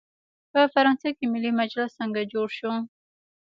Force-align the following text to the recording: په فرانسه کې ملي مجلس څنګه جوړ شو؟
په 0.51 0.61
فرانسه 0.73 1.09
کې 1.17 1.25
ملي 1.33 1.51
مجلس 1.61 1.91
څنګه 1.99 2.21
جوړ 2.33 2.47
شو؟ 2.57 2.71